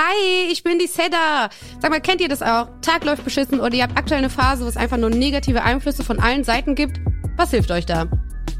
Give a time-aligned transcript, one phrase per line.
[0.00, 1.48] Hi, ich bin die Seda.
[1.82, 2.68] Sag mal, kennt ihr das auch?
[2.82, 6.04] Tag läuft beschissen oder ihr habt aktuell eine Phase, wo es einfach nur negative Einflüsse
[6.04, 7.00] von allen Seiten gibt?
[7.36, 8.06] Was hilft euch da?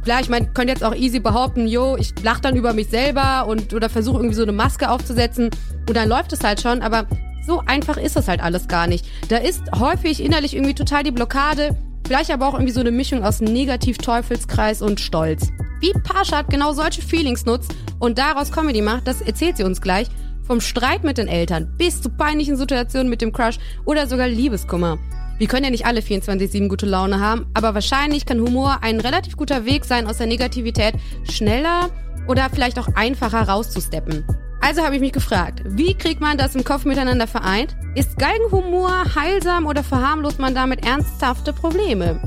[0.03, 3.47] Klar, ich meine, könnt jetzt auch easy behaupten, yo, ich lach dann über mich selber
[3.47, 5.51] und oder versuche irgendwie so eine Maske aufzusetzen
[5.89, 7.07] und dann läuft es halt schon, aber
[7.47, 9.07] so einfach ist das halt alles gar nicht.
[9.29, 13.23] Da ist häufig innerlich irgendwie total die Blockade, vielleicht aber auch irgendwie so eine Mischung
[13.23, 15.53] aus Negativ-Teufelskreis und Stolz.
[15.79, 20.09] Wie Parshad genau solche Feelings nutzt und daraus Comedy macht, das erzählt sie uns gleich.
[20.49, 24.99] Vom Streit mit den Eltern bis zu peinlichen Situationen mit dem Crush oder sogar Liebeskummer.
[25.37, 29.37] Wir können ja nicht alle 24-7 gute Laune haben, aber wahrscheinlich kann Humor ein relativ
[29.37, 30.95] guter Weg sein, aus der Negativität
[31.31, 31.91] schneller
[32.29, 34.25] oder vielleicht auch einfacher rauszusteppen.
[34.63, 37.77] Also habe ich mich gefragt, wie kriegt man das im Kopf miteinander vereint?
[37.95, 42.21] Ist Galgenhumor heilsam oder verharmlost man damit ernsthafte Probleme?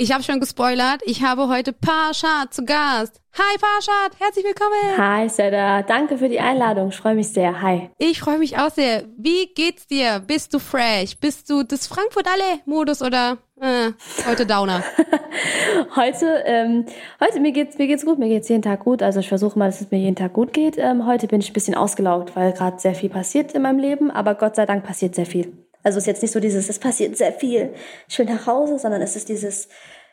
[0.00, 3.20] Ich habe schon gespoilert, ich habe heute Parshad zu Gast.
[3.36, 4.96] Hi Parshad, herzlich willkommen.
[4.96, 7.60] Hi Seda, danke für die Einladung, ich freue mich sehr.
[7.60, 7.90] Hi.
[7.98, 9.06] Ich freue mich auch sehr.
[9.16, 10.22] Wie geht's dir?
[10.24, 11.18] Bist du fresh?
[11.18, 13.90] Bist du des Frankfurt-Alle-Modus oder äh,
[14.24, 14.84] heute Downer?
[15.96, 16.86] heute, ähm,
[17.18, 19.02] heute mir geht's mir geht's gut, mir geht's jeden Tag gut.
[19.02, 20.78] Also ich versuche mal, dass es mir jeden Tag gut geht.
[20.78, 24.12] Ähm, heute bin ich ein bisschen ausgelaugt, weil gerade sehr viel passiert in meinem Leben,
[24.12, 25.52] aber Gott sei Dank passiert sehr viel.
[25.82, 27.72] Also es ist jetzt nicht so dieses, es passiert sehr viel,
[28.08, 29.68] ich will nach Hause, sondern es ist dieses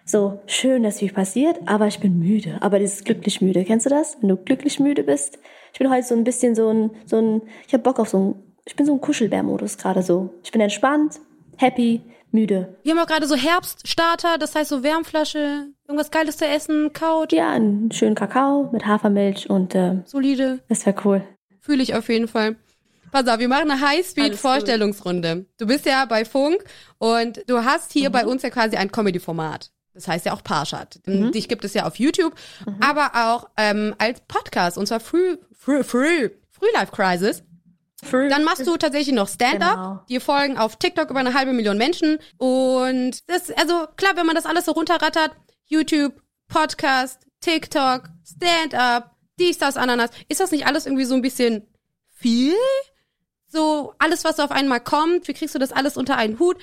[0.06, 2.58] so schön, dass viel passiert, aber ich bin müde.
[2.62, 4.18] Aber dieses glücklich müde, kennst du das?
[4.22, 5.40] Wenn du glücklich müde bist.
[5.74, 8.20] Ich bin heute so ein bisschen so ein, so ein, ich habe Bock auf so
[8.20, 10.30] ein, ich bin so ein Kuschelbär-Modus gerade so.
[10.44, 11.20] Ich bin entspannt,
[11.58, 12.76] happy, müde.
[12.84, 17.34] Wir haben auch gerade so Herbststarter, das heißt so Wärmflasche, irgendwas Geiles zu essen, Couch.
[17.34, 20.60] Ja, einen schönen Kakao mit Hafermilch und äh, solide.
[20.70, 21.24] Das wäre cool.
[21.62, 22.58] Fühle ich auf jeden Fall.
[23.12, 25.46] Pass auf, wir machen eine Highspeed-Vorstellungsrunde.
[25.58, 26.64] Du bist ja bei Funk
[26.98, 28.14] und du hast hier mhm.
[28.14, 29.72] bei uns ja quasi ein Comedy-Format.
[29.96, 31.00] Das heißt ja auch Parshad.
[31.08, 31.32] Mhm.
[31.32, 32.78] Dich gibt es ja auf YouTube, mhm.
[32.82, 37.44] aber auch ähm, als Podcast und zwar Früh, Früh, Früh, Früh Life Crisis.
[38.04, 38.30] Früh.
[38.30, 39.76] Dann machst du tatsächlich noch Stand-up.
[39.76, 40.00] Genau.
[40.10, 42.20] Dir folgen auf TikTok über eine halbe Million Menschen.
[42.38, 45.32] Und das, also klar, wenn man das alles so runterrattert,
[45.66, 51.66] YouTube, Podcast, TikTok, Stand-up, dies, das, Ananas, ist das nicht alles irgendwie so ein bisschen
[52.14, 52.54] viel?
[53.48, 56.58] So alles, was auf einmal kommt, wie kriegst du das alles unter einen Hut?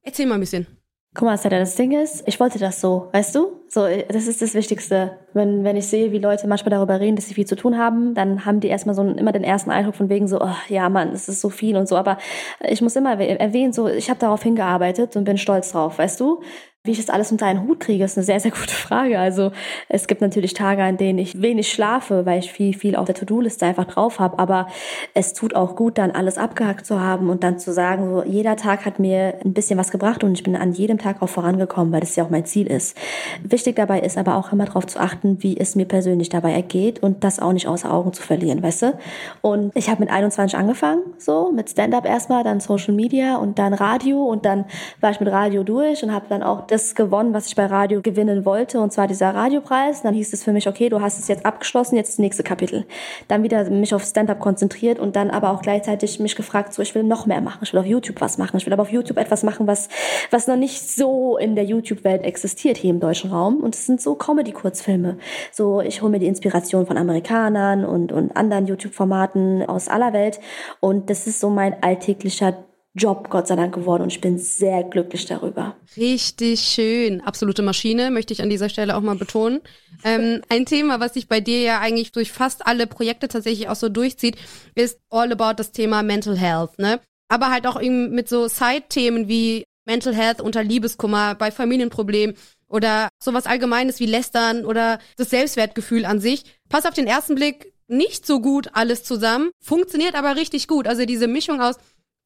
[0.00, 0.77] Erzähl mal ein bisschen.
[1.14, 3.62] Guck mal, Sada, das Ding ist, ich wollte das so, weißt du?
[3.66, 5.18] So, das ist das Wichtigste.
[5.32, 8.14] Wenn, wenn ich sehe, wie Leute manchmal darüber reden, dass sie viel zu tun haben,
[8.14, 11.12] dann haben die erstmal so immer den ersten Eindruck von wegen so, oh, ja, Mann,
[11.12, 11.96] es ist so viel und so.
[11.96, 12.18] Aber
[12.60, 16.42] ich muss immer erwähnen, so, ich habe darauf hingearbeitet und bin stolz drauf, weißt du?
[16.88, 19.18] Wie ich das alles unter einen Hut kriege, ist eine sehr, sehr gute Frage.
[19.18, 19.52] Also
[19.90, 23.14] es gibt natürlich Tage, an denen ich wenig schlafe, weil ich viel, viel auf der
[23.14, 24.38] To-Do-Liste einfach drauf habe.
[24.38, 24.68] Aber
[25.12, 28.56] es tut auch gut, dann alles abgehakt zu haben und dann zu sagen, so, jeder
[28.56, 31.92] Tag hat mir ein bisschen was gebracht und ich bin an jedem Tag auch vorangekommen,
[31.92, 32.96] weil das ja auch mein Ziel ist.
[33.42, 37.02] Wichtig dabei ist aber auch immer darauf zu achten, wie es mir persönlich dabei ergeht
[37.02, 38.98] und das auch nicht außer Augen zu verlieren, weißt du?
[39.42, 43.74] Und ich habe mit 21 angefangen, so mit Stand-up erstmal, dann Social Media und dann
[43.74, 44.64] Radio und dann
[45.02, 48.02] war ich mit Radio durch und habe dann auch das gewonnen, was ich bei Radio
[48.02, 50.02] gewinnen wollte, und zwar dieser Radiopreis.
[50.02, 52.86] Dann hieß es für mich, okay, du hast es jetzt abgeschlossen, jetzt das nächste Kapitel.
[53.28, 56.94] Dann wieder mich auf Stand-up konzentriert und dann aber auch gleichzeitig mich gefragt, so ich
[56.94, 59.18] will noch mehr machen, ich will auf YouTube was machen, ich will aber auf YouTube
[59.18, 59.88] etwas machen, was,
[60.30, 63.60] was noch nicht so in der YouTube-Welt existiert hier im deutschen Raum.
[63.60, 65.18] Und es sind so Comedy-Kurzfilme.
[65.52, 70.40] So, ich hole mir die Inspiration von Amerikanern und, und anderen YouTube-Formaten aus aller Welt.
[70.80, 72.67] Und das ist so mein alltäglicher
[72.98, 75.76] Job, Gott sei Dank, geworden und ich bin sehr glücklich darüber.
[75.96, 77.20] Richtig schön.
[77.22, 79.60] Absolute Maschine, möchte ich an dieser Stelle auch mal betonen.
[80.04, 83.76] Ähm, ein Thema, was sich bei dir ja eigentlich durch fast alle Projekte tatsächlich auch
[83.76, 84.36] so durchzieht,
[84.74, 87.00] ist all about das Thema Mental Health, ne?
[87.28, 92.36] Aber halt auch eben mit so Side-Themen wie Mental Health unter Liebeskummer, bei Familienproblemen
[92.68, 96.44] oder sowas Allgemeines wie Lästern oder das Selbstwertgefühl an sich.
[96.68, 100.86] Pass auf den ersten Blick nicht so gut alles zusammen, funktioniert aber richtig gut.
[100.86, 101.76] Also diese Mischung aus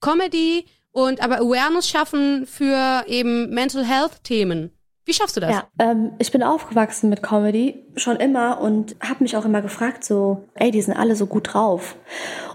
[0.03, 4.71] Comedy und aber Awareness schaffen für eben Mental Health Themen.
[5.05, 5.51] Wie schaffst du das?
[5.51, 10.05] Ja, ähm, ich bin aufgewachsen mit Comedy schon immer und habe mich auch immer gefragt,
[10.05, 11.97] so, ey, die sind alle so gut drauf.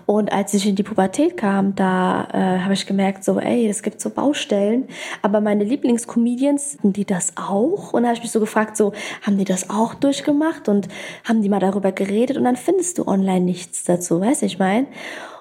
[0.06, 3.84] Und als ich in die Pubertät kam, da äh, habe ich gemerkt, so, ey, es
[3.84, 4.88] gibt so Baustellen,
[5.22, 7.92] aber meine Lieblingscomedians, haben die das auch?
[7.92, 10.88] Und da habe ich mich so gefragt, so, haben die das auch durchgemacht und
[11.26, 12.38] haben die mal darüber geredet?
[12.38, 14.88] Und dann findest du online nichts dazu, weißt du, ich meine?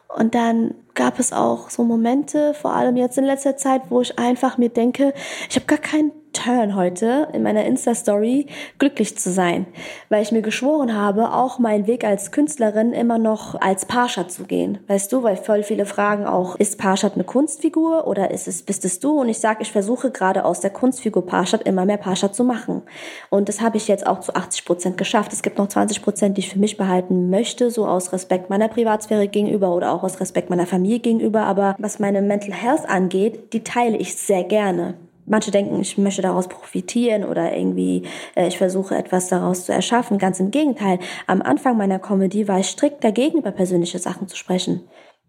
[0.08, 4.18] Und dann gab es auch so Momente, vor allem jetzt in letzter Zeit, wo ich
[4.18, 5.14] einfach mir denke,
[5.48, 8.46] ich habe gar keinen Turn heute in meiner Insta-Story,
[8.78, 9.66] glücklich zu sein,
[10.10, 14.44] weil ich mir geschworen habe, auch meinen Weg als Künstlerin immer noch als Parshad zu
[14.44, 14.78] gehen.
[14.86, 18.84] Weißt du, weil voll viele fragen auch, ist Parshad eine Kunstfigur oder ist es, bist
[18.84, 19.18] es du?
[19.18, 22.82] Und ich sage, ich versuche gerade aus der Kunstfigur Parshad immer mehr Parshad zu machen.
[23.30, 25.32] Und das habe ich jetzt auch zu 80 Prozent geschafft.
[25.32, 28.68] Es gibt noch 20 Prozent, die ich für mich behalten möchte, so aus Respekt meiner
[28.68, 31.44] Privatsphäre gegenüber oder auch aus Respekt meiner Familie gegenüber.
[31.44, 35.05] Aber was meine Mental Health angeht, die teile ich sehr gerne.
[35.26, 40.18] Manche denken, ich möchte daraus profitieren oder irgendwie, äh, ich versuche etwas daraus zu erschaffen.
[40.18, 40.98] Ganz im Gegenteil.
[41.26, 44.88] Am Anfang meiner Comedy war ich strikt dagegen, über persönliche Sachen zu sprechen.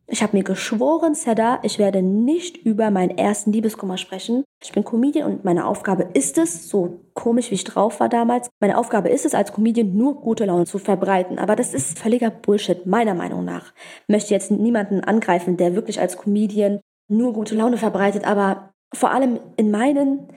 [0.09, 4.45] Ich habe mir geschworen, Seda, ich werde nicht über meinen ersten Liebeskummer sprechen.
[4.63, 8.49] Ich bin Comedian und meine Aufgabe ist es, so komisch wie ich drauf war damals,
[8.61, 11.39] meine Aufgabe ist es, als Comedian nur gute Laune zu verbreiten.
[11.39, 13.73] Aber das ist völliger Bullshit, meiner Meinung nach.
[14.03, 16.79] Ich möchte jetzt niemanden angreifen, der wirklich als Comedian
[17.09, 20.27] nur gute Laune verbreitet, aber vor allem in meinen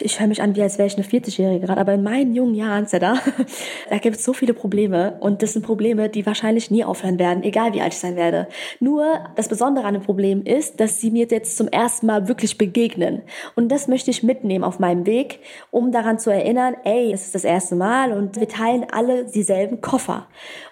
[0.00, 2.54] ich höre mich an, wie als wäre ich eine 40-Jährige gerade, aber in meinen jungen
[2.54, 3.18] Jahren, da,
[3.90, 7.42] da gibt es so viele Probleme und das sind Probleme, die wahrscheinlich nie aufhören werden,
[7.42, 8.48] egal wie alt ich sein werde.
[8.80, 9.06] Nur
[9.36, 13.22] das Besondere an dem Problem ist, dass sie mir jetzt zum ersten Mal wirklich begegnen
[13.54, 15.40] und das möchte ich mitnehmen auf meinem Weg,
[15.70, 19.80] um daran zu erinnern, ey, es ist das erste Mal und wir teilen alle dieselben
[19.80, 20.26] Koffer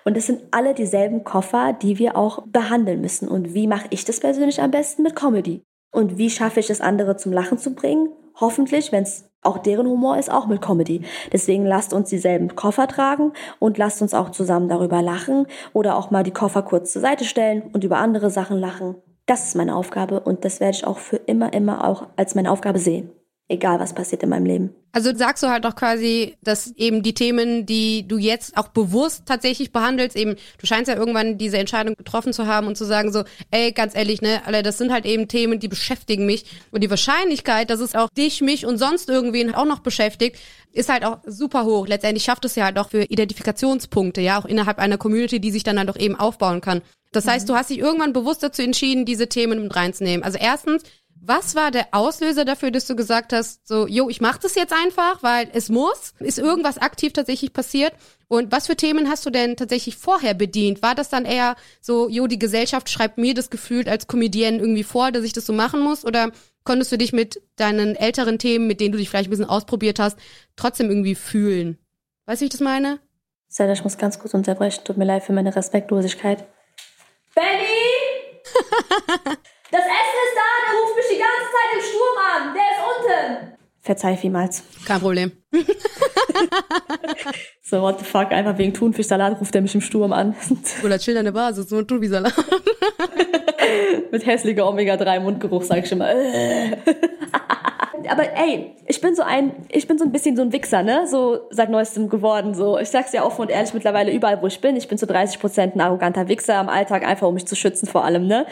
[0.05, 4.05] und es sind alle dieselben Koffer, die wir auch behandeln müssen und wie mache ich
[4.05, 5.63] das persönlich am besten mit Comedy?
[5.91, 8.11] Und wie schaffe ich es, andere zum Lachen zu bringen?
[8.41, 11.03] Hoffentlich, wenn es auch deren Humor ist, auch mit Comedy.
[11.33, 16.11] Deswegen lasst uns dieselben Koffer tragen und lasst uns auch zusammen darüber lachen oder auch
[16.11, 18.97] mal die Koffer kurz zur Seite stellen und über andere Sachen lachen.
[19.27, 22.51] Das ist meine Aufgabe und das werde ich auch für immer, immer auch als meine
[22.51, 23.11] Aufgabe sehen
[23.51, 24.75] egal was passiert in meinem Leben.
[24.93, 29.25] Also sagst du halt auch quasi, dass eben die Themen, die du jetzt auch bewusst
[29.27, 33.13] tatsächlich behandelst, eben, du scheinst ja irgendwann diese Entscheidung getroffen zu haben und zu sagen
[33.13, 36.45] so, ey, ganz ehrlich, ne, alle, das sind halt eben Themen, die beschäftigen mich.
[36.71, 40.39] Und die Wahrscheinlichkeit, dass es auch dich, mich und sonst irgendwen auch noch beschäftigt,
[40.73, 41.87] ist halt auch super hoch.
[41.87, 45.65] Letztendlich schafft es ja halt auch für Identifikationspunkte, ja, auch innerhalb einer Community, die sich
[45.65, 46.83] dann halt auch eben aufbauen kann.
[47.13, 47.53] Das heißt, mhm.
[47.53, 50.25] du hast dich irgendwann bewusst dazu entschieden, diese Themen mit reinzunehmen.
[50.25, 50.85] Also erstens,
[51.23, 54.73] was war der Auslöser dafür, dass du gesagt hast, so, jo, ich mach das jetzt
[54.73, 56.15] einfach, weil es muss?
[56.19, 57.93] Ist irgendwas aktiv tatsächlich passiert?
[58.27, 60.83] Und was für Themen hast du denn tatsächlich vorher bedient?
[60.83, 64.83] War das dann eher so, jo, die Gesellschaft schreibt mir das Gefühl als Comedienne irgendwie
[64.83, 66.07] vor, dass ich das so machen muss?
[66.07, 66.33] Oder
[66.65, 69.99] konntest du dich mit deinen älteren Themen, mit denen du dich vielleicht ein bisschen ausprobiert
[69.99, 70.19] hast,
[70.57, 71.77] trotzdem irgendwie fühlen?
[72.25, 72.99] Weißt du, wie ich das meine?
[73.49, 74.85] Sandra, ich muss ganz kurz unterbrechen.
[74.85, 76.47] Tut mir leid für meine Respektlosigkeit.
[77.35, 79.35] Benny!
[79.71, 82.55] Das Essen ist da, der ruft mich die ganze Zeit im Sturm an.
[82.55, 83.59] Der ist unten.
[83.83, 84.63] Verzeih vielmals.
[84.85, 85.33] Kein Problem.
[87.63, 90.35] so, what the fuck, einfach wegen Thunfischsalat ruft er mich im Sturm an.
[90.85, 92.35] Oder chill deine Basis, so ein Thunfischsalat.
[94.11, 96.11] Mit hässlicher Omega-3-Mundgeruch, sag ich immer.
[98.11, 101.07] Aber ey, ich bin so ein, ich bin so ein bisschen so ein Wichser, ne?
[101.07, 102.55] So seit neuestem geworden.
[102.55, 104.77] So, ich sag's ja offen und ehrlich mittlerweile überall, wo ich bin.
[104.77, 107.87] Ich bin zu 30 Prozent ein arroganter Wichser im Alltag, einfach um mich zu schützen
[107.87, 108.47] vor allem, ne?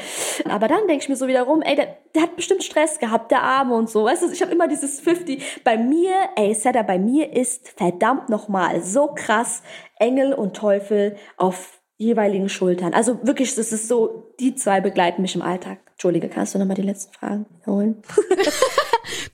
[0.49, 3.43] Aber dann denke ich mir so wiederum, ey, der, der hat bestimmt Stress gehabt, der
[3.43, 4.05] Arme und so.
[4.05, 5.62] Weißt du, ich habe immer dieses 50.
[5.64, 9.62] Bei mir, ey, Setter, bei mir ist verdammt nochmal so krass
[9.99, 12.94] Engel und Teufel auf jeweiligen Schultern.
[12.94, 15.78] Also wirklich, das ist so, die zwei begleiten mich im Alltag.
[15.90, 18.02] Entschuldige, kannst du nochmal die letzten Fragen wiederholen?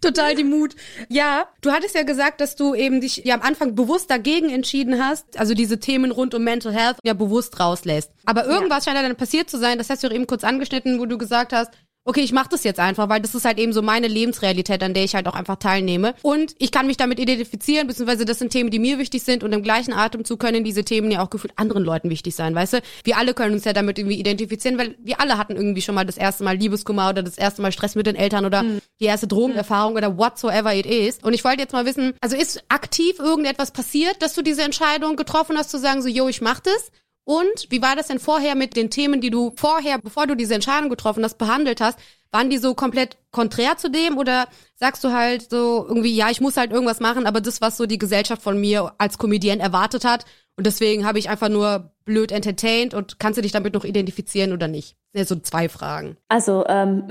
[0.04, 0.76] Total die Mut.
[1.08, 5.02] Ja, du hattest ja gesagt, dass du eben dich ja am Anfang bewusst dagegen entschieden
[5.02, 8.10] hast, also diese Themen rund um Mental Health ja bewusst rauslässt.
[8.26, 8.92] Aber irgendwas ja.
[8.92, 11.16] scheint ja dann passiert zu sein, das hast du auch eben kurz angeschnitten, wo du
[11.16, 11.70] gesagt hast,
[12.04, 14.94] okay, ich mache das jetzt einfach, weil das ist halt eben so meine Lebensrealität, an
[14.94, 16.14] der ich halt auch einfach teilnehme.
[16.22, 19.52] Und ich kann mich damit identifizieren, beziehungsweise das sind Themen, die mir wichtig sind und
[19.52, 22.82] im gleichen Atemzug können diese Themen ja auch gefühlt anderen Leuten wichtig sein, weißt du?
[23.04, 26.04] Wir alle können uns ja damit irgendwie identifizieren, weil wir alle hatten irgendwie schon mal
[26.04, 28.80] das erste Mal Liebeskummer oder das erste Mal Stress mit den Eltern oder mhm.
[29.00, 31.18] die erste Drogenerfahrung oder whatsoever it is.
[31.22, 35.16] Und ich wollte jetzt mal wissen, also ist aktiv irgendetwas passiert, dass du diese Entscheidung
[35.16, 36.90] getroffen hast, zu sagen so, yo, ich mach das?
[37.24, 40.54] Und wie war das denn vorher mit den Themen, die du vorher, bevor du diese
[40.54, 41.98] Entscheidung getroffen hast, behandelt hast?
[42.30, 46.40] Waren die so komplett konträr zu dem oder sagst du halt so irgendwie, ja, ich
[46.40, 50.04] muss halt irgendwas machen, aber das, was so die Gesellschaft von mir als Comedian erwartet
[50.04, 50.24] hat
[50.56, 54.52] und deswegen habe ich einfach nur blöd entertained und kannst du dich damit noch identifizieren
[54.52, 54.96] oder nicht?
[55.12, 56.16] Ja, so zwei Fragen.
[56.28, 57.08] Also, ähm,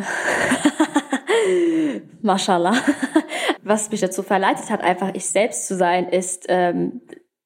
[2.22, 2.76] Mashallah.
[3.64, 7.02] Was mich dazu verleitet hat, einfach ich selbst zu sein, ist ähm,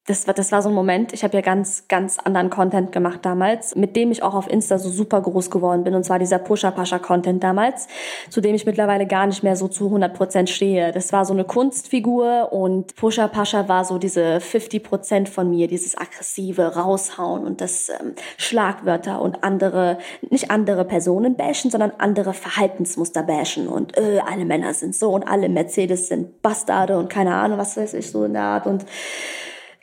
[0.08, 3.20] das war, das war so ein Moment, ich habe ja ganz, ganz anderen Content gemacht
[3.24, 5.96] damals, mit dem ich auch auf Insta so super groß geworden bin.
[5.96, 7.90] Und zwar dieser Pusher-Pascha-Content damals,
[8.30, 10.94] zu dem ich mittlerweile gar nicht mehr so zu 100 Prozent stehe.
[10.94, 15.98] Das war so eine Kunstfigur und Pusher-Pascha war so diese 50 Prozent von mir, dieses
[15.98, 19.98] aggressive Raushauen und das ähm, Schlagwörter und andere,
[20.30, 23.68] nicht andere Personen bashen, sondern andere Verhaltensmuster bashen.
[23.68, 27.76] Und äh, alle Männer sind so und alle Mercedes sind Bastarde und keine Ahnung, was
[27.76, 28.68] weiß ich, so in der Art.
[28.68, 28.86] Und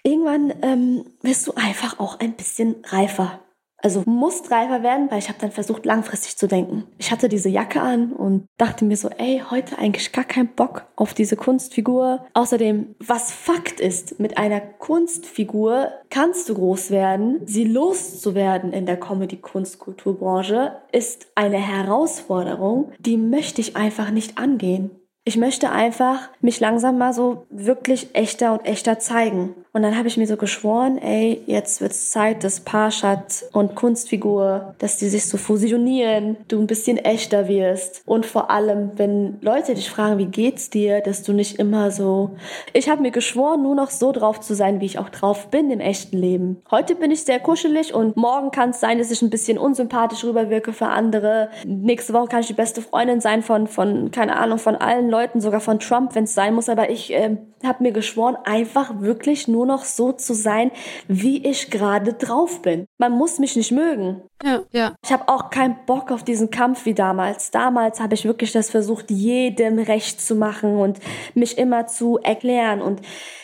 [0.04, 3.40] irgendwann ähm, wirst du einfach auch ein bisschen reifer.
[3.84, 6.84] Also musst reifer werden, weil ich habe dann versucht, langfristig zu denken.
[6.96, 10.86] Ich hatte diese Jacke an und dachte mir so, ey, heute eigentlich gar keinen Bock
[10.96, 12.24] auf diese Kunstfigur.
[12.32, 17.42] Außerdem, was Fakt ist, mit einer Kunstfigur kannst du groß werden.
[17.44, 24.92] Sie loszuwerden in der Comedy-Kunst-Kulturbranche ist eine Herausforderung, die möchte ich einfach nicht angehen.
[25.26, 29.54] Ich möchte einfach mich langsam mal so wirklich echter und echter zeigen.
[29.72, 34.74] Und dann habe ich mir so geschworen, ey, jetzt wird's Zeit, dass Parshad und Kunstfigur,
[34.78, 38.02] dass die sich so fusionieren, du ein bisschen echter wirst.
[38.06, 42.36] Und vor allem, wenn Leute dich fragen, wie geht's dir, dass du nicht immer so.
[42.74, 45.70] Ich habe mir geschworen, nur noch so drauf zu sein, wie ich auch drauf bin
[45.70, 46.62] im echten Leben.
[46.70, 50.22] Heute bin ich sehr kuschelig und morgen kann es sein, dass ich ein bisschen unsympathisch
[50.22, 51.48] rüberwirke für andere.
[51.64, 55.40] Nächste Woche kann ich die beste Freundin sein von, von keine Ahnung, von allen Leuten,
[55.40, 56.68] sogar von Trump, wenn es sein muss.
[56.68, 60.72] Aber ich äh, habe mir geschworen, einfach wirklich nur noch so zu sein,
[61.06, 62.86] wie ich gerade drauf bin.
[62.98, 64.22] Man muss mich nicht mögen.
[64.42, 64.94] Ja, ja.
[65.04, 67.50] Ich habe auch keinen Bock auf diesen Kampf wie damals.
[67.50, 70.98] Damals habe ich wirklich das versucht, jedem recht zu machen und
[71.34, 72.82] mich immer zu erklären.
[72.82, 73.00] Und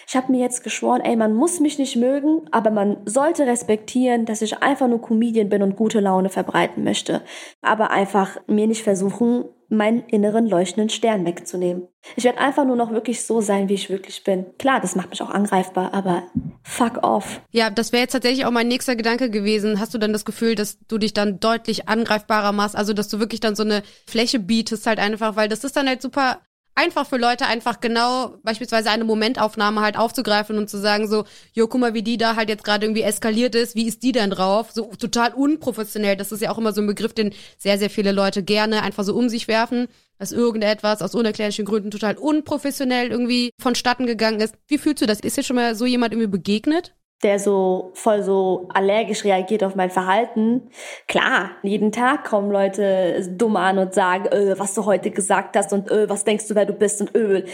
[0.08, 4.26] ich habe mir jetzt geschworen, ey, man muss mich nicht mögen, aber man sollte respektieren,
[4.26, 7.22] dass ich einfach nur Comedian bin und gute Laune verbreiten möchte.
[7.62, 11.88] Aber einfach mir nicht versuchen, meinen inneren leuchtenden Stern wegzunehmen.
[12.16, 14.46] Ich werde einfach nur noch wirklich so sein, wie ich wirklich bin.
[14.58, 16.24] Klar, das macht mich auch angreifbar, aber
[16.62, 17.40] fuck off.
[17.50, 19.78] Ja, das wäre jetzt tatsächlich auch mein nächster Gedanke gewesen.
[19.78, 22.74] Hast du dann das Gefühl, dass du dich dann deutlich angreifbarer machst?
[22.74, 25.88] Also, dass du wirklich dann so eine Fläche bietest halt einfach, weil das ist dann
[25.88, 26.40] halt super
[26.74, 31.66] einfach für Leute einfach genau beispielsweise eine Momentaufnahme halt aufzugreifen und zu sagen so, jo,
[31.68, 34.30] guck mal, wie die da halt jetzt gerade irgendwie eskaliert ist, wie ist die denn
[34.30, 34.70] drauf?
[34.72, 36.16] So total unprofessionell.
[36.16, 39.04] Das ist ja auch immer so ein Begriff, den sehr, sehr viele Leute gerne einfach
[39.04, 44.54] so um sich werfen, dass irgendetwas aus unerklärlichen Gründen total unprofessionell irgendwie vonstatten gegangen ist.
[44.66, 45.20] Wie fühlst du das?
[45.20, 46.94] Ist dir schon mal so jemand irgendwie begegnet?
[47.22, 50.70] Der so voll so allergisch reagiert auf mein Verhalten.
[51.06, 55.72] Klar, jeden Tag kommen Leute dumm an und sagen, öh, was du heute gesagt hast
[55.72, 57.44] und öh, was denkst du, wer du bist und öh.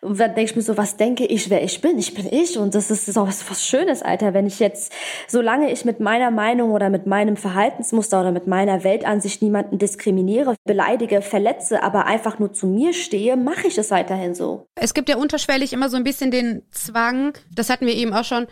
[0.00, 1.98] Und dann denke ich mir so, was denke ich, wer ich bin?
[1.98, 4.32] Ich bin ich und das ist, auch was, was Schönes, Alter.
[4.32, 4.92] Wenn ich jetzt,
[5.26, 10.54] solange ich mit meiner Meinung oder mit meinem Verhaltensmuster oder mit meiner Weltansicht niemanden diskriminiere,
[10.64, 14.68] beleidige, verletze, aber einfach nur zu mir stehe, mache ich es weiterhin so.
[14.76, 18.24] Es gibt ja unterschwellig immer so ein bisschen den Zwang, das hatten wir eben auch
[18.24, 18.46] schon,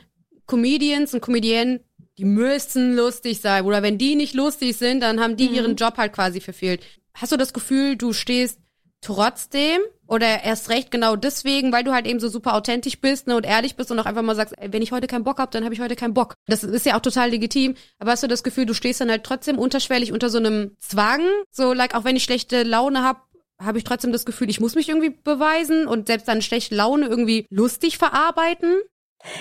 [0.46, 1.80] Comedians und Comedienne,
[2.18, 3.64] die müssen lustig sein.
[3.64, 5.54] Oder wenn die nicht lustig sind, dann haben die mhm.
[5.54, 6.82] ihren Job halt quasi verfehlt.
[7.14, 8.58] Hast du das Gefühl, du stehst
[9.00, 13.36] trotzdem oder erst recht genau deswegen, weil du halt eben so super authentisch bist ne,
[13.36, 15.50] und ehrlich bist und auch einfach mal sagst, ey, wenn ich heute keinen Bock hab,
[15.50, 16.34] dann habe ich heute keinen Bock.
[16.46, 17.74] Das ist ja auch total legitim.
[17.98, 21.22] Aber hast du das Gefühl, du stehst dann halt trotzdem unterschwellig unter so einem Zwang?
[21.50, 23.26] So, like, auch wenn ich schlechte Laune hab,
[23.58, 27.06] habe ich trotzdem das Gefühl, ich muss mich irgendwie beweisen und selbst dann schlechte Laune
[27.06, 28.74] irgendwie lustig verarbeiten?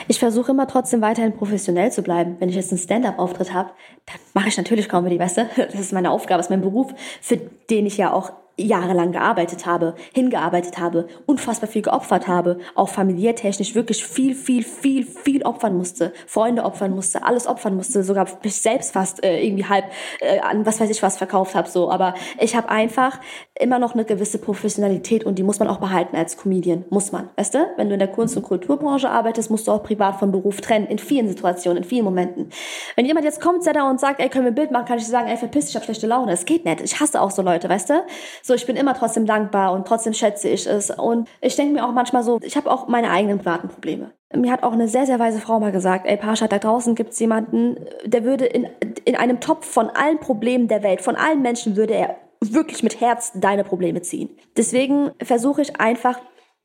[0.08, 2.38] Ich versuche immer trotzdem weiterhin professionell zu bleiben.
[2.40, 3.72] Wenn ich jetzt einen Stand-up-Auftritt habe,
[4.06, 5.50] dann mache ich natürlich Comedy, weißt du?
[5.56, 7.38] Das ist meine Aufgabe, das ist mein Beruf, für
[7.70, 13.36] den ich ja auch jahrelang gearbeitet habe, hingearbeitet habe, unfassbar viel geopfert habe, auch familiär
[13.36, 18.28] technisch wirklich viel, viel, viel, viel opfern musste, Freunde opfern musste, alles opfern musste, sogar
[18.44, 19.86] mich selbst fast äh, irgendwie halb
[20.22, 21.92] äh, an was weiß ich was verkauft habe so.
[21.92, 23.20] Aber ich habe einfach
[23.60, 27.30] immer noch eine gewisse Professionalität und die muss man auch behalten als Comedian, muss man,
[27.36, 27.68] weißt du?
[27.78, 30.88] Wenn du in der Kunst- und Kulturbranche arbeitest, musst du auch privat von Beruf trennen,
[30.88, 32.50] in vielen Situationen, in vielen Momenten.
[32.96, 35.08] Wenn jemand jetzt kommt, da und sagt, ey, können wir ein Bild machen, kann ich
[35.08, 36.32] sagen, ey, verpiss dich, ich hab schlechte Laune.
[36.32, 36.82] Es geht nicht.
[36.82, 38.04] Ich hasse auch so Leute, weißt du?
[38.48, 40.92] So, ich bin immer trotzdem dankbar und trotzdem schätze ich es.
[40.92, 44.12] Und ich denke mir auch manchmal so, ich habe auch meine eigenen privaten Probleme.
[44.36, 47.14] Mir hat auch eine sehr, sehr weise Frau mal gesagt, ey Pascha, da draußen gibt
[47.14, 47.76] es jemanden,
[48.06, 48.68] der würde in,
[49.04, 53.02] in einem Topf von allen Problemen der Welt, von allen Menschen würde er wirklich mit
[53.02, 54.30] Herz deine Probleme ziehen.
[54.56, 56.20] Deswegen versuche ich einfach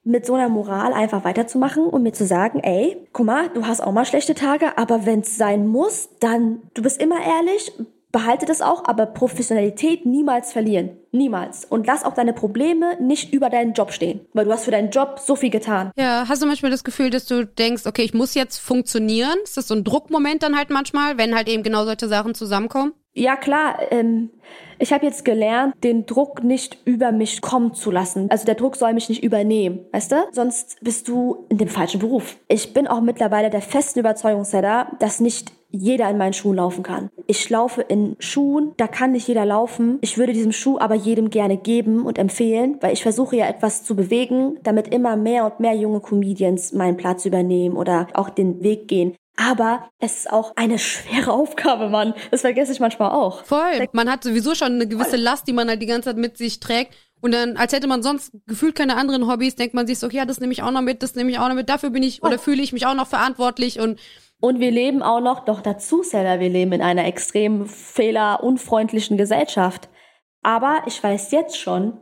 [0.04, 3.80] mit so einer Moral einfach weiterzumachen und mir zu sagen, ey, guck mal, du hast
[3.80, 7.72] auch mal schlechte Tage, aber wenn es sein muss, dann du bist immer ehrlich,
[8.12, 10.90] behalte das auch, aber Professionalität niemals verlieren.
[11.12, 11.64] Niemals.
[11.64, 14.20] Und lass auch deine Probleme nicht über deinen Job stehen.
[14.32, 15.90] Weil du hast für deinen Job so viel getan.
[15.96, 19.36] Ja, hast du manchmal das Gefühl, dass du denkst, okay, ich muss jetzt funktionieren?
[19.42, 22.92] Ist das so ein Druckmoment dann halt manchmal, wenn halt eben genau solche Sachen zusammenkommen?
[23.12, 24.30] ja klar, ähm,
[24.78, 28.30] ich habe jetzt gelernt, den Druck nicht über mich kommen zu lassen.
[28.30, 30.16] Also der Druck soll mich nicht übernehmen, weißt du?
[30.32, 32.36] Sonst bist du in dem falschen Beruf.
[32.48, 36.82] Ich bin auch mittlerweile der festen Überzeugung, Seda, dass nicht jeder in meinen Schuhen laufen
[36.82, 37.10] kann.
[37.26, 39.98] Ich laufe in Schuhen, da kann nicht jeder laufen.
[40.00, 43.84] Ich würde diesem Schuh aber jedem gerne geben und empfehlen, weil ich versuche ja etwas
[43.84, 48.62] zu bewegen, damit immer mehr und mehr junge Comedians meinen Platz übernehmen oder auch den
[48.62, 49.14] Weg gehen.
[49.36, 52.14] Aber es ist auch eine schwere Aufgabe, Mann.
[52.30, 53.44] Das vergesse ich manchmal auch.
[53.44, 53.86] Voll.
[53.92, 56.60] Man hat sowieso schon eine gewisse Last, die man halt die ganze Zeit mit sich
[56.60, 56.94] trägt.
[57.22, 60.24] Und dann, als hätte man sonst gefühlt keine anderen Hobbys, denkt man sich so, ja,
[60.24, 62.22] das nehme ich auch noch mit, das nehme ich auch noch mit, dafür bin ich
[62.22, 63.98] oder fühle ich mich auch noch verantwortlich und
[64.40, 69.88] und wir leben auch noch, doch dazu, Seller, wir leben in einer extrem fehlerunfreundlichen Gesellschaft.
[70.42, 71.98] Aber ich weiß jetzt schon,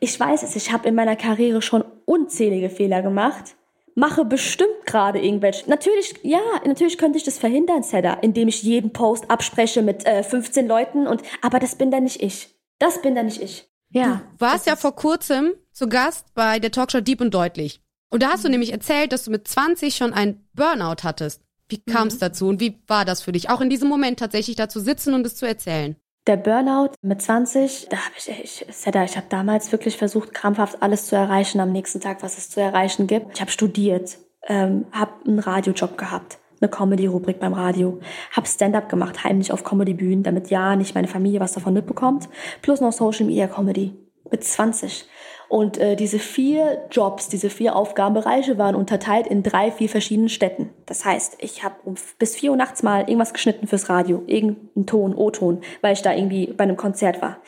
[0.00, 3.56] ich weiß es, ich habe in meiner Karriere schon unzählige Fehler gemacht
[3.96, 5.68] mache bestimmt gerade irgendwelche.
[5.68, 10.22] Natürlich, ja, natürlich könnte ich das verhindern, Seda, indem ich jeden Post abspreche mit äh,
[10.22, 12.54] 15 Leuten und, aber das bin dann nicht ich.
[12.78, 13.68] Das bin dann nicht ich.
[13.88, 14.22] Ja.
[14.38, 17.80] Du warst ja vor kurzem zu Gast bei der Talkshow Deep und Deutlich.
[18.10, 21.42] Und da hast du nämlich erzählt, dass du mit 20 schon ein Burnout hattest.
[21.68, 22.20] Wie kam es mhm.
[22.20, 25.14] dazu und wie war das für dich, auch in diesem Moment tatsächlich da zu sitzen
[25.14, 25.96] und es zu erzählen?
[26.26, 30.82] Der Burnout mit 20, da habe ich, ich, Seda, ich habe damals wirklich versucht, krampfhaft
[30.82, 33.34] alles zu erreichen am nächsten Tag, was es zu erreichen gibt.
[33.34, 34.18] Ich habe studiert,
[34.48, 38.00] ähm, habe einen Radiojob gehabt, eine Comedy-Rubrik beim Radio,
[38.32, 42.28] habe Stand-up gemacht, heimlich auf Comedy-Bühnen, damit ja nicht meine Familie was davon mitbekommt,
[42.60, 43.94] plus noch Social Media Comedy
[44.28, 45.06] mit 20.
[45.48, 50.70] Und äh, diese vier Jobs, diese vier Aufgabenbereiche waren unterteilt in drei, vier verschiedenen Städten.
[50.86, 54.86] Das heißt, ich habe um, bis vier Uhr nachts mal irgendwas geschnitten fürs Radio, irgendeinen
[54.86, 57.38] Ton, O-Ton, weil ich da irgendwie bei einem Konzert war.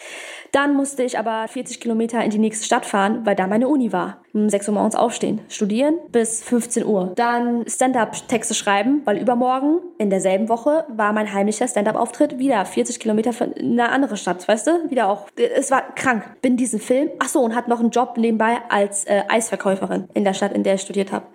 [0.52, 3.92] Dann musste ich aber 40 Kilometer in die nächste Stadt fahren, weil da meine Uni
[3.92, 4.22] war.
[4.32, 7.12] Um 6 Uhr morgens aufstehen, studieren bis 15 Uhr.
[7.16, 13.32] Dann Stand-up-Texte schreiben, weil übermorgen in derselben Woche war mein heimlicher Stand-up-Auftritt wieder 40 Kilometer
[13.56, 14.90] in eine andere Stadt, weißt du?
[14.90, 15.28] Wieder auch.
[15.36, 16.24] Es war krank.
[16.42, 17.10] Bin diesen Film.
[17.18, 20.62] Ach so und hat noch einen Job nebenbei als äh, Eisverkäuferin in der Stadt, in
[20.62, 21.26] der ich studiert habe.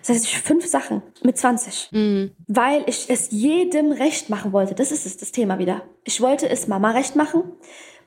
[0.00, 1.90] Das heißt, fünf Sachen mit 20.
[1.92, 2.32] Mhm.
[2.46, 4.74] Weil ich es jedem recht machen wollte.
[4.74, 5.82] Das ist es, das Thema wieder.
[6.04, 7.44] Ich wollte es Mama recht machen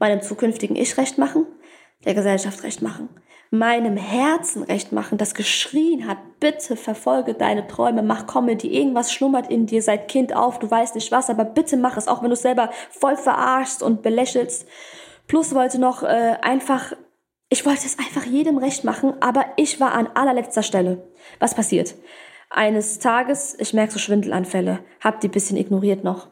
[0.03, 1.45] meinem zukünftigen Ich recht machen,
[2.05, 3.07] der Gesellschaft recht machen,
[3.51, 9.49] meinem Herzen recht machen, das geschrien hat, bitte verfolge deine Träume, mach Comedy, irgendwas schlummert
[9.49, 12.29] in dir seit Kind auf, du weißt nicht was, aber bitte mach es, auch wenn
[12.29, 14.67] du es selber voll verarschst und belächelst.
[15.27, 16.93] Plus wollte noch äh, einfach,
[17.47, 21.12] ich wollte es einfach jedem recht machen, aber ich war an allerletzter Stelle.
[21.39, 21.95] Was passiert?
[22.49, 26.27] Eines Tages, ich merke so Schwindelanfälle, hab die bisschen ignoriert noch.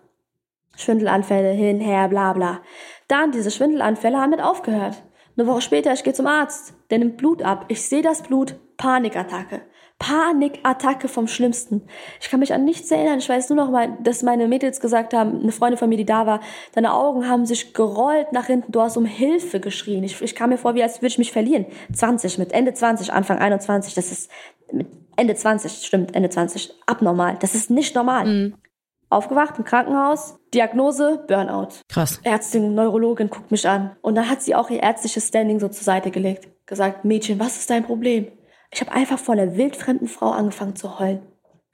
[0.76, 2.62] Schwindelanfälle hin, her, bla bla.
[3.08, 5.02] Dann diese Schwindelanfälle haben mit aufgehört.
[5.38, 7.66] Eine Woche später, ich gehe zum Arzt, der nimmt Blut ab.
[7.70, 9.62] Ich sehe das Blut, Panikattacke.
[10.02, 11.84] Panikattacke vom Schlimmsten.
[12.20, 13.20] Ich kann mich an nichts erinnern.
[13.20, 16.06] Ich weiß nur noch mal, dass meine Mädels gesagt haben, eine Freundin von mir, die
[16.06, 16.40] da war,
[16.74, 18.72] deine Augen haben sich gerollt nach hinten.
[18.72, 20.04] Du hast um Hilfe geschrien.
[20.04, 21.68] Ich, ich kam mir vor, wie als würde ich mich verlieren.
[21.94, 24.32] 20, mit Ende 20, Anfang 21, das ist
[25.16, 27.38] Ende 20, stimmt, Ende 20, abnormal.
[27.40, 28.26] Das ist nicht normal.
[28.26, 28.56] Mhm.
[29.10, 31.82] Aufgewacht im Krankenhaus, Diagnose Burnout.
[31.90, 32.22] Krass.
[32.24, 33.96] Ärztin, Neurologin guckt mich an.
[34.02, 36.48] Und dann hat sie auch ihr ärztliches Standing so zur Seite gelegt.
[36.66, 38.28] Gesagt, Mädchen, was ist dein Problem?
[38.74, 41.22] Ich habe einfach vor einer wildfremden Frau angefangen zu heulen.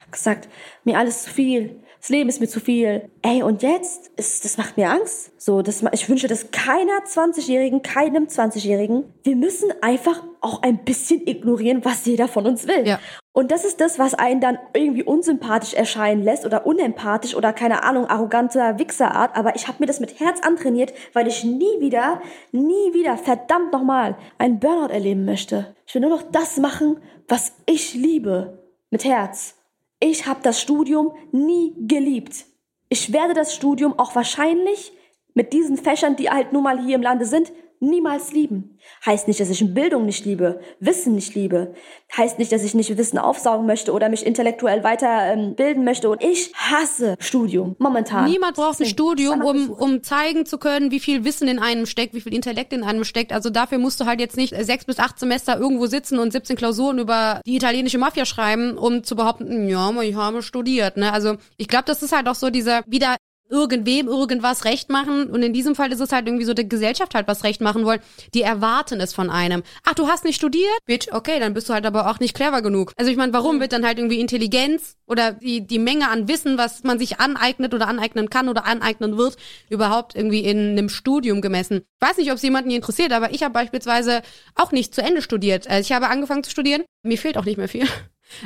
[0.00, 0.48] Hab gesagt,
[0.82, 1.80] mir alles zu viel.
[2.00, 3.10] Das Leben ist mir zu viel.
[3.22, 4.08] Ey, und jetzt?
[4.16, 5.32] Ist, das macht mir Angst.
[5.36, 9.04] So, das, ich wünsche das keiner 20-Jährigen, keinem 20-Jährigen.
[9.24, 12.86] Wir müssen einfach auch ein bisschen ignorieren, was jeder von uns will.
[12.86, 13.00] Ja.
[13.32, 17.82] Und das ist das, was einen dann irgendwie unsympathisch erscheinen lässt oder unempathisch oder keine
[17.82, 19.36] Ahnung, arroganter Wichserart.
[19.36, 23.72] Aber ich habe mir das mit Herz antrainiert, weil ich nie wieder, nie wieder, verdammt
[23.72, 25.74] nochmal, einen Burnout erleben möchte.
[25.86, 28.58] Ich will nur noch das machen, was ich liebe.
[28.90, 29.57] Mit Herz.
[30.00, 32.46] Ich habe das Studium nie geliebt.
[32.88, 34.92] Ich werde das Studium auch wahrscheinlich
[35.34, 38.78] mit diesen Fächern, die halt nun mal hier im Lande sind, niemals lieben.
[39.04, 41.74] Heißt nicht, dass ich Bildung nicht liebe, Wissen nicht liebe.
[42.16, 46.08] Heißt nicht, dass ich nicht Wissen aufsaugen möchte oder mich intellektuell weiter ähm, möchte.
[46.08, 48.28] Und ich hasse Studium momentan.
[48.30, 52.14] Niemand braucht ein Studium, um, um zeigen zu können, wie viel Wissen in einem steckt,
[52.14, 53.32] wie viel Intellekt in einem steckt.
[53.32, 56.56] Also dafür musst du halt jetzt nicht sechs bis acht Semester irgendwo sitzen und 17
[56.56, 60.96] Klausuren über die italienische Mafia schreiben, um zu behaupten, ja, ich habe studiert.
[60.96, 61.12] Ne?
[61.12, 63.16] Also ich glaube, das ist halt auch so dieser wieder
[63.48, 65.30] irgendwem irgendwas recht machen.
[65.30, 67.84] Und in diesem Fall ist es halt irgendwie so, der Gesellschaft halt was recht machen
[67.84, 68.00] wollen.
[68.34, 69.62] Die erwarten es von einem.
[69.84, 70.68] Ach, du hast nicht studiert?
[70.86, 72.92] Bitch, okay, dann bist du halt aber auch nicht clever genug.
[72.96, 73.60] Also ich meine, warum mhm.
[73.60, 77.74] wird dann halt irgendwie Intelligenz oder die, die Menge an Wissen, was man sich aneignet
[77.74, 79.36] oder aneignen kann oder aneignen wird,
[79.70, 81.82] überhaupt irgendwie in einem Studium gemessen?
[82.00, 84.22] Ich weiß nicht, ob es jemanden interessiert, aber ich habe beispielsweise
[84.54, 85.68] auch nicht zu Ende studiert.
[85.68, 86.84] Also ich habe angefangen zu studieren.
[87.02, 87.86] Mir fehlt auch nicht mehr viel.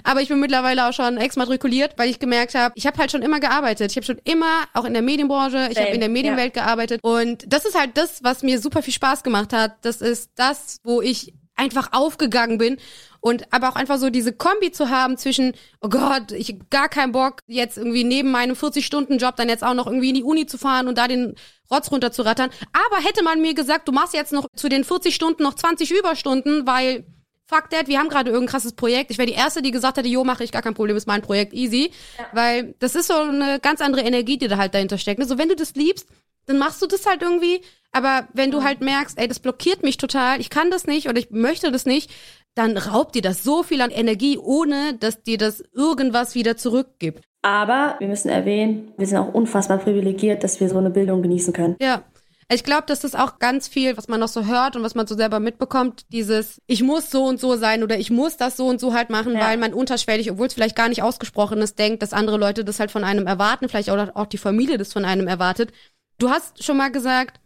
[0.04, 3.22] Aber ich bin mittlerweile auch schon exmatrikuliert, weil ich gemerkt habe, ich habe halt schon
[3.22, 3.90] immer gearbeitet.
[3.90, 6.62] Ich habe schon immer auch in der Medienbranche, ich habe in der Medienwelt ja.
[6.62, 7.00] gearbeitet.
[7.02, 9.76] Und das ist halt das, was mir super viel Spaß gemacht hat.
[9.82, 12.78] Das ist das, wo ich einfach aufgegangen bin.
[13.20, 17.12] Und aber auch einfach so diese Kombi zu haben zwischen, oh Gott, ich gar keinen
[17.12, 20.58] Bock, jetzt irgendwie neben meinem 40-Stunden-Job dann jetzt auch noch irgendwie in die Uni zu
[20.58, 21.36] fahren und da den
[21.70, 22.50] Rotz runter zu rattern.
[22.72, 25.92] Aber hätte man mir gesagt, du machst jetzt noch zu den 40 Stunden noch 20
[25.96, 27.06] Überstunden, weil
[27.46, 29.10] fuck that, wir haben gerade irgendein krasses Projekt.
[29.10, 31.22] Ich wäre die Erste, die gesagt hätte, jo, mache ich gar kein Problem, ist mein
[31.22, 31.90] Projekt easy.
[32.18, 32.26] Ja.
[32.32, 35.20] Weil das ist so eine ganz andere Energie, die da halt dahinter steckt.
[35.20, 36.08] Also wenn du das liebst,
[36.46, 37.60] dann machst du das halt irgendwie.
[37.92, 41.18] Aber wenn du halt merkst, ey, das blockiert mich total, ich kann das nicht oder
[41.18, 42.10] ich möchte das nicht,
[42.54, 47.24] dann raubt dir das so viel an Energie, ohne dass dir das irgendwas wieder zurückgibt.
[47.42, 51.52] Aber wir müssen erwähnen, wir sind auch unfassbar privilegiert, dass wir so eine Bildung genießen
[51.52, 51.76] können.
[51.80, 52.04] Ja.
[52.52, 55.06] Ich glaube, das ist auch ganz viel, was man noch so hört und was man
[55.06, 58.66] so selber mitbekommt, dieses ich muss so und so sein oder ich muss das so
[58.66, 59.40] und so halt machen, ja.
[59.40, 62.80] weil man unterschwellig, obwohl es vielleicht gar nicht ausgesprochen ist, denkt, dass andere Leute das
[62.80, 65.72] halt von einem erwarten, vielleicht auch, auch die Familie das von einem erwartet.
[66.18, 67.40] Du hast schon mal gesagt,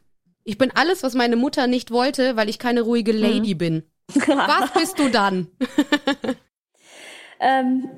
[0.44, 3.20] ich bin alles, was meine Mutter nicht wollte, weil ich keine ruhige mhm.
[3.20, 3.58] Lady mhm.
[3.58, 3.82] bin.
[4.14, 5.48] Was bist du dann?
[7.40, 7.88] Ähm,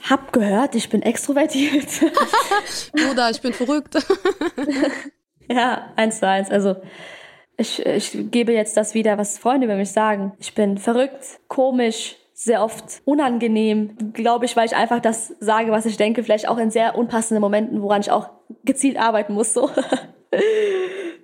[0.08, 1.88] hab gehört, ich bin extrovertiert.
[3.10, 3.96] Oder ich bin verrückt.
[5.50, 6.50] Ja, eins zu eins.
[6.50, 6.76] Also
[7.56, 10.32] ich, ich gebe jetzt das wieder, was Freunde über mich sagen.
[10.38, 15.86] Ich bin verrückt, komisch, sehr oft unangenehm, glaube ich, weil ich einfach das sage, was
[15.86, 18.30] ich denke, vielleicht auch in sehr unpassenden Momenten, woran ich auch
[18.64, 19.52] gezielt arbeiten muss.
[19.52, 19.70] So.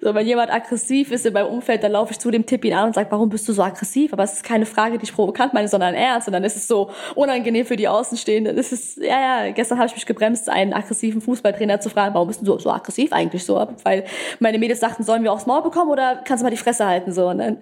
[0.06, 2.74] So, wenn jemand aggressiv ist in meinem Umfeld, dann laufe ich zu dem, tipp ihn
[2.74, 4.12] an und sage, warum bist du so aggressiv?
[4.12, 6.28] Aber es ist keine Frage, die ich provokant meine, sondern ernst.
[6.28, 8.56] Und dann ist es so unangenehm für die Außenstehenden.
[8.56, 12.28] Es ist, ja, ja, gestern habe ich mich gebremst, einen aggressiven Fußballtrainer zu fragen, warum
[12.28, 13.66] bist du so, so aggressiv eigentlich so?
[13.82, 14.04] Weil
[14.38, 17.10] meine Mädels sagten, sollen wir aufs Maul bekommen oder kannst du mal die Fresse halten?
[17.10, 17.58] So, und dann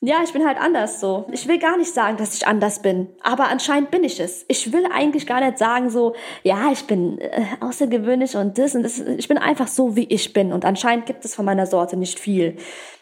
[0.00, 1.26] ja, ich bin halt anders so.
[1.32, 4.44] Ich will gar nicht sagen, dass ich anders bin, aber anscheinend bin ich es.
[4.46, 8.84] Ich will eigentlich gar nicht sagen so, ja, ich bin äh, außergewöhnlich und das und
[8.84, 9.00] das.
[9.00, 12.20] Ich bin einfach so, wie ich bin und anscheinend gibt es von meiner Sorte nicht
[12.20, 12.56] viel.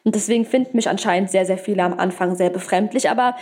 [0.05, 3.37] Und deswegen finden mich anscheinend sehr, sehr viele am Anfang sehr befremdlich, aber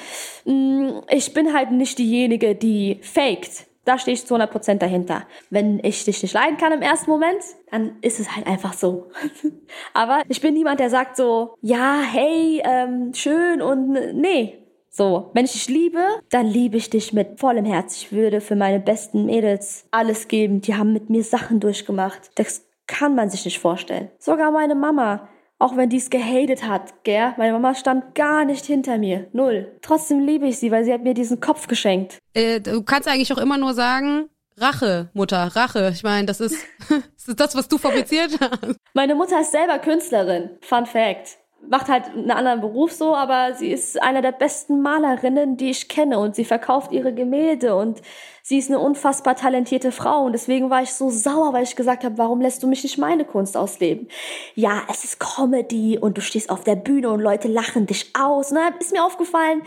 [0.47, 3.67] mh, mm, ich bin halt nicht diejenige, die faked.
[3.85, 5.27] Da stehe ich zu 100% dahinter.
[5.51, 9.11] Wenn ich dich nicht leiden kann im ersten Moment, dann ist es halt einfach so.
[9.95, 14.59] Aber ich bin niemand, der sagt so, ja, hey, ähm, schön und nee.
[14.91, 17.97] So, wenn ich dich liebe, dann liebe ich dich mit vollem Herz.
[17.97, 20.61] Ich würde für meine besten Mädels alles geben.
[20.61, 22.31] Die haben mit mir Sachen durchgemacht.
[22.37, 24.11] Das kann man sich nicht vorstellen.
[24.19, 25.29] Sogar meine Mama
[25.65, 27.33] auch wenn die es gehatet hat, gell?
[27.39, 29.29] Meine Mama stand gar nicht hinter mir.
[29.33, 29.79] Null.
[29.81, 32.19] Trotzdem liebe ich sie, weil sie hat mir diesen Kopf geschenkt.
[32.35, 35.91] Äh, du kannst eigentlich auch immer nur sagen, Rache, Mutter, Rache.
[35.95, 36.57] Ich meine, das ist,
[36.89, 38.77] das ist das, was du fabriziert hast.
[38.93, 40.51] Meine Mutter ist selber Künstlerin.
[40.61, 45.57] Fun Fact macht halt einen anderen Beruf so, aber sie ist eine der besten Malerinnen,
[45.57, 48.03] die ich kenne und sie verkauft ihre Gemälde und
[48.43, 52.05] sie ist eine unfassbar talentierte Frau und deswegen war ich so sauer, weil ich gesagt
[52.05, 54.09] habe, warum lässt du mich nicht meine Kunst ausleben?
[54.55, 58.51] Ja, es ist Comedy und du stehst auf der Bühne und Leute lachen dich aus.
[58.51, 59.63] Und dann ist mir aufgefallen,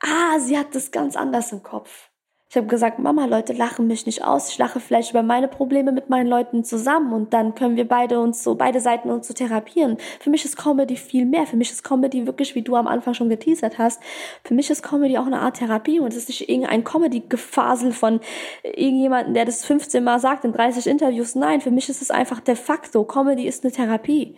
[0.00, 2.09] ah, sie hat das ganz anders im Kopf.
[2.52, 4.48] Ich habe gesagt, Mama, Leute lachen mich nicht aus.
[4.48, 8.18] Ich lache vielleicht über meine Probleme mit meinen Leuten zusammen und dann können wir beide
[8.18, 9.98] uns so, beide Seiten uns so therapieren.
[10.18, 11.46] Für mich ist Comedy viel mehr.
[11.46, 14.02] Für mich ist Comedy wirklich, wie du am Anfang schon geteasert hast,
[14.42, 18.18] für mich ist Comedy auch eine Art Therapie und es ist nicht irgendein Comedy-Gefasel von
[18.64, 21.36] irgendjemandem, der das 15 Mal sagt in 30 Interviews.
[21.36, 23.04] Nein, für mich ist es einfach de facto.
[23.04, 24.36] Comedy ist eine Therapie.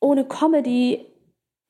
[0.00, 1.06] Ohne Comedy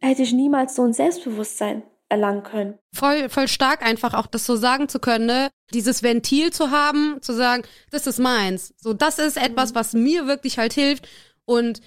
[0.00, 2.78] hätte ich niemals so ein Selbstbewusstsein erlangen können.
[2.92, 5.50] Voll, voll stark einfach auch das so sagen zu können, ne?
[5.74, 8.74] Dieses Ventil zu haben, zu sagen, das ist meins.
[8.78, 11.06] So, das ist etwas, was mir wirklich halt hilft.
[11.44, 11.80] Und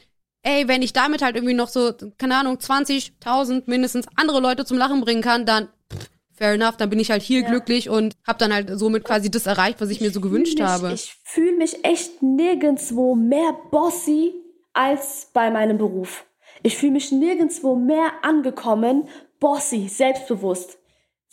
[0.43, 4.77] ey, wenn ich damit halt irgendwie noch so, keine Ahnung, 20.000 mindestens andere Leute zum
[4.77, 7.49] Lachen bringen kann, dann pff, fair enough, dann bin ich halt hier ja.
[7.49, 10.60] glücklich und hab dann halt somit quasi das erreicht, was ich, ich mir so gewünscht
[10.60, 10.93] mich, habe.
[10.93, 14.34] Ich fühle mich echt nirgendwo mehr bossy
[14.73, 16.25] als bei meinem Beruf.
[16.63, 19.07] Ich fühle mich nirgendwo mehr angekommen
[19.41, 20.77] bossy, selbstbewusst,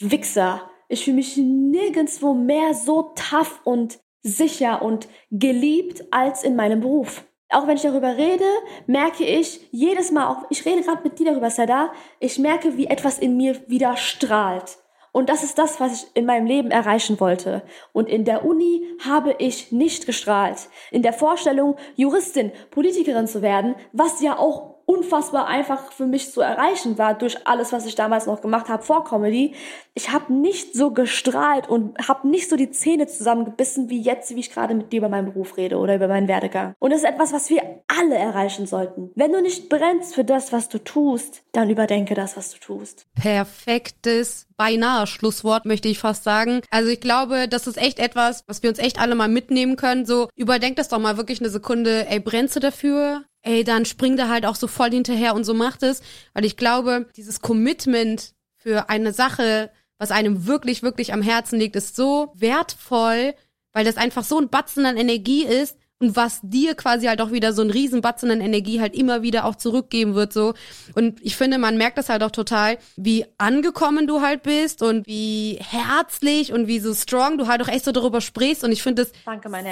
[0.00, 0.68] Wichser.
[0.88, 7.24] Ich fühle mich nirgendwo mehr so tough und sicher und geliebt als in meinem Beruf.
[7.50, 8.44] Auch wenn ich darüber rede,
[8.86, 12.86] merke ich jedes Mal, auch ich rede gerade mit dir darüber, Sada, ich merke, wie
[12.86, 14.78] etwas in mir wieder strahlt.
[15.12, 17.62] Und das ist das, was ich in meinem Leben erreichen wollte.
[17.92, 20.68] Und in der Uni habe ich nicht gestrahlt.
[20.90, 26.40] In der Vorstellung, Juristin, Politikerin zu werden, was ja auch unfassbar einfach für mich zu
[26.40, 29.54] erreichen war durch alles, was ich damals noch gemacht habe vor Comedy.
[29.92, 34.40] Ich habe nicht so gestrahlt und habe nicht so die Zähne zusammengebissen wie jetzt, wie
[34.40, 36.72] ich gerade mit dir über meinen Beruf rede oder über meinen Werdegang.
[36.78, 39.10] Und das ist etwas, was wir alle erreichen sollten.
[39.14, 43.04] Wenn du nicht brennst für das, was du tust, dann überdenke das, was du tust.
[43.14, 46.62] Perfektes beinahe Schlusswort, möchte ich fast sagen.
[46.70, 50.06] Also ich glaube, das ist echt etwas, was wir uns echt alle mal mitnehmen können.
[50.06, 52.06] So, überdenk das doch mal wirklich eine Sekunde.
[52.08, 53.24] Ey, brennst du dafür?
[53.48, 56.02] Ey, dann spring da halt auch so voll hinterher und so macht es.
[56.34, 61.74] Weil ich glaube, dieses Commitment für eine Sache, was einem wirklich, wirklich am Herzen liegt,
[61.74, 63.34] ist so wertvoll,
[63.72, 67.32] weil das einfach so ein Batzen an Energie ist, und was dir quasi halt auch
[67.32, 70.54] wieder so ein Riesenbatzen an Energie halt immer wieder auch zurückgeben wird so.
[70.94, 75.06] Und ich finde man merkt das halt auch total wie angekommen du halt bist und
[75.06, 78.64] wie herzlich und wie so strong du halt auch echt so darüber sprichst.
[78.64, 79.12] Und ich finde es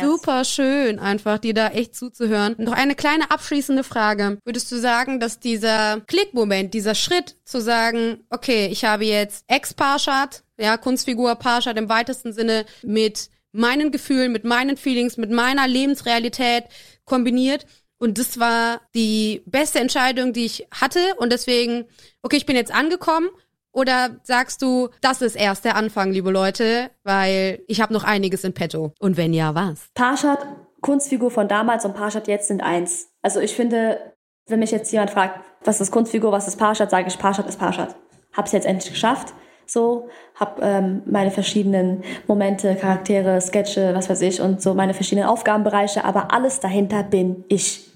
[0.03, 2.57] super schön einfach dir da echt zuzuhören.
[2.59, 4.39] Noch eine kleine abschließende Frage.
[4.45, 10.43] Würdest du sagen dass dieser Klickmoment dieser Schritt zu sagen okay ich habe jetzt Ex-Parshad
[10.59, 16.65] ja, Kunstfigur Parshad im weitesten Sinne mit meinen Gefühlen, mit meinen Feelings, mit meiner Lebensrealität
[17.05, 17.67] kombiniert.
[17.99, 21.01] Und das war die beste Entscheidung, die ich hatte.
[21.17, 21.87] Und deswegen,
[22.23, 23.29] okay, ich bin jetzt angekommen.
[23.73, 28.43] Oder sagst du, das ist erst der Anfang, liebe Leute, weil ich habe noch einiges
[28.43, 28.93] in petto.
[28.99, 29.91] Und wenn ja, was?
[29.95, 30.39] Parshad,
[30.81, 33.09] Kunstfigur von damals und Parshad jetzt sind eins.
[33.21, 34.15] Also ich finde,
[34.47, 37.59] wenn mich jetzt jemand fragt, was ist Kunstfigur, was ist Parshad, sage ich, Parshad ist
[37.59, 37.97] Parshad.
[38.33, 39.35] Hab's jetzt endlich geschafft
[39.67, 45.29] so, habe ähm, meine verschiedenen Momente, Charaktere, Sketche, was weiß ich und so meine verschiedenen
[45.29, 47.91] Aufgabenbereiche, aber alles dahinter bin ich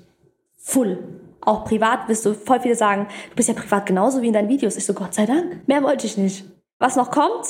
[0.56, 0.98] full.
[1.40, 4.48] Auch privat wirst du voll viele sagen, du bist ja privat genauso wie in deinen
[4.48, 4.76] Videos.
[4.76, 6.44] Ich so, Gott sei Dank, mehr wollte ich nicht.
[6.78, 7.46] Was noch kommt?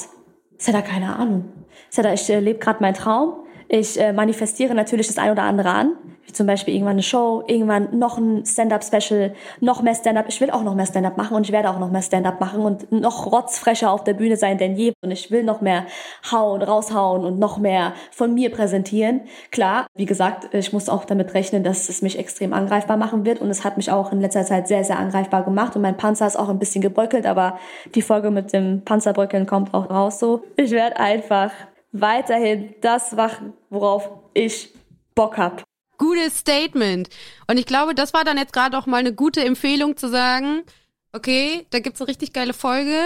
[0.56, 1.44] Ist ja da keine Ahnung.
[1.88, 3.44] Ist ja da, ich äh, lebe gerade meinen Traum.
[3.72, 5.96] Ich äh, manifestiere natürlich das ein oder andere an
[6.30, 10.26] wie zum Beispiel irgendwann eine Show, irgendwann noch ein Stand-up-Special, noch mehr Stand-up.
[10.28, 12.60] Ich will auch noch mehr Stand-up machen und ich werde auch noch mehr Stand-up machen
[12.60, 14.92] und noch rotzfrescher auf der Bühne sein denn je.
[15.02, 15.86] Und ich will noch mehr
[16.30, 19.22] hauen, raushauen und noch mehr von mir präsentieren.
[19.50, 23.40] Klar, wie gesagt, ich muss auch damit rechnen, dass es mich extrem angreifbar machen wird
[23.40, 26.26] und es hat mich auch in letzter Zeit sehr, sehr angreifbar gemacht und mein Panzer
[26.26, 27.58] ist auch ein bisschen gebröckelt, aber
[27.94, 30.44] die Folge mit dem Panzerbröckeln kommt auch raus so.
[30.56, 31.50] Ich werde einfach
[31.92, 34.72] weiterhin das machen, worauf ich
[35.14, 35.64] Bock hab
[36.00, 37.10] gutes Statement.
[37.46, 40.62] Und ich glaube, das war dann jetzt gerade auch mal eine gute Empfehlung zu sagen,
[41.12, 42.96] okay, da gibt's eine richtig geile Folge.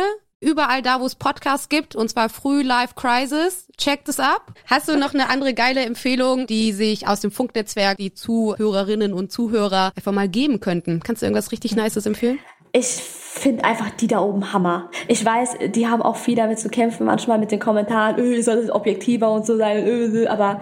[0.40, 3.66] Überall da, wo es Podcasts gibt, und zwar Früh Live Crisis.
[3.78, 4.52] Checkt es ab.
[4.66, 9.32] Hast du noch eine andere geile Empfehlung, die sich aus dem Funknetzwerk die Zuhörerinnen und
[9.32, 11.00] Zuhörer einfach mal geben könnten?
[11.00, 12.38] Kannst du irgendwas richtig Nices empfehlen?
[12.76, 14.90] Ich finde einfach die da oben Hammer.
[15.06, 18.62] Ich weiß, die haben auch viel damit zu kämpfen, manchmal mit den Kommentaren, öh, soll
[18.62, 20.60] das objektiver und so sein, öh, aber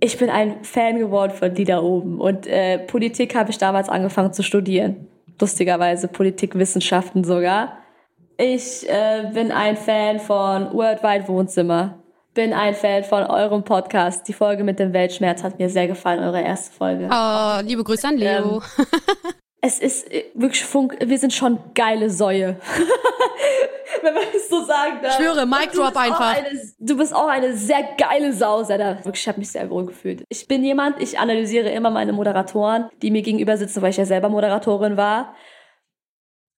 [0.00, 2.18] ich bin ein Fan geworden von die da oben.
[2.18, 5.06] Und äh, Politik habe ich damals angefangen zu studieren.
[5.38, 7.76] Lustigerweise Politikwissenschaften sogar.
[8.38, 11.98] Ich äh, bin ein Fan von Worldwide Wohnzimmer.
[12.32, 14.26] Bin ein Fan von eurem Podcast.
[14.28, 17.10] Die Folge mit dem Weltschmerz hat mir sehr gefallen, eure erste Folge.
[17.12, 18.56] Oh, liebe Grüße an Leo.
[18.56, 18.62] Ähm,
[19.64, 22.56] es ist äh, wirklich Funk, wir sind schon geile Säue.
[24.02, 25.18] Wenn man es so sagen darf.
[25.18, 26.36] Ich schwöre, Mic Drop einfach.
[26.36, 28.96] Eine, du bist auch eine sehr geile Sau, Seda.
[29.04, 30.24] Wirklich, ich habe mich sehr wohl gefühlt.
[30.28, 34.04] Ich bin jemand, ich analysiere immer meine Moderatoren, die mir gegenüber sitzen, weil ich ja
[34.04, 35.36] selber Moderatorin war.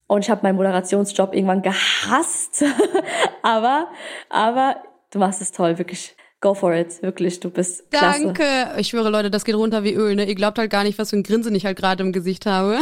[0.07, 2.63] Und ich habe meinen Moderationsjob irgendwann gehasst.
[3.43, 3.89] aber,
[4.29, 4.77] aber
[5.11, 6.14] du machst es toll, wirklich.
[6.45, 8.21] Go for it, wirklich, du bist klasse.
[8.21, 8.45] Danke.
[8.77, 10.25] Ich schwöre, Leute, das geht runter wie Öl, ne?
[10.25, 12.81] Ihr glaubt halt gar nicht, was für ein Grinsen ich halt gerade im Gesicht habe.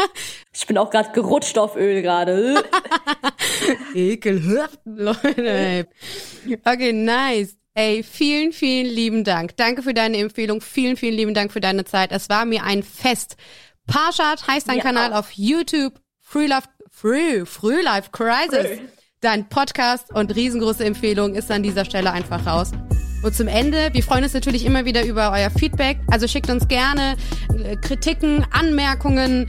[0.52, 2.64] ich bin auch gerade gerutscht auf Öl gerade.
[3.94, 5.86] Ekelhaft, Leute.
[6.64, 7.56] Okay, nice.
[7.74, 9.56] Ey, vielen, vielen lieben Dank.
[9.58, 10.60] Danke für deine Empfehlung.
[10.60, 12.10] Vielen, vielen lieben Dank für deine Zeit.
[12.10, 13.36] Es war mir ein Fest.
[13.86, 14.82] Parshad heißt dein ja.
[14.82, 16.00] Kanal auf YouTube.
[16.20, 18.66] Free Life, Free, Free Life Crisis.
[18.66, 18.78] Free.
[19.20, 22.72] Dein Podcast und riesengroße Empfehlung ist an dieser Stelle einfach raus.
[23.24, 25.98] Und zum Ende, wir freuen uns natürlich immer wieder über euer Feedback.
[26.10, 27.16] Also schickt uns gerne
[27.64, 29.48] äh, Kritiken, Anmerkungen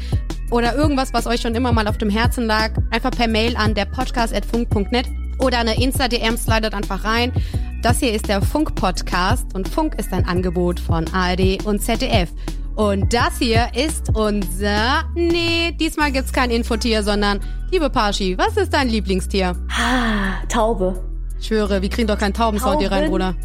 [0.49, 2.71] oder irgendwas, was euch schon immer mal auf dem Herzen lag.
[2.91, 5.07] Einfach per Mail an der podcast.funk.net
[5.39, 7.33] oder eine Insta-DM slidet einfach rein.
[7.81, 12.29] Das hier ist der Funk-Podcast und Funk ist ein Angebot von ARD und ZDF.
[12.75, 15.03] Und das hier ist unser...
[15.15, 17.41] Nee, diesmal gibt's kein Infotier, sondern...
[17.71, 19.55] Liebe Parschi, was ist dein Lieblingstier?
[19.69, 21.14] Ah, Taube.
[21.45, 23.35] Ich schwöre, wir kriegen doch keinen Taubensound hier rein, Bruder.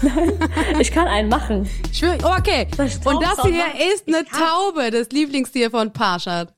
[0.00, 1.68] Nein, ich kann einen machen.
[1.90, 2.68] Ich schwöre, oh, okay.
[2.78, 6.54] Und das hier ist eine Taube, das Lieblingstier von Parshad.